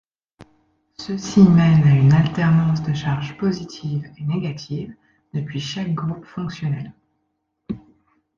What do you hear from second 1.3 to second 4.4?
mène à une alternance de charges positives et